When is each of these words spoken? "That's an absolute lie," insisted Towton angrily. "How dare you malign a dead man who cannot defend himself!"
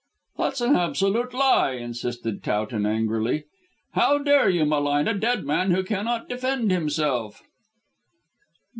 "That's 0.39 0.61
an 0.61 0.75
absolute 0.75 1.31
lie," 1.31 1.73
insisted 1.73 2.43
Towton 2.43 2.87
angrily. 2.87 3.43
"How 3.91 4.17
dare 4.17 4.49
you 4.49 4.65
malign 4.65 5.07
a 5.07 5.13
dead 5.13 5.45
man 5.45 5.69
who 5.69 5.83
cannot 5.83 6.27
defend 6.27 6.71
himself!" 6.71 7.43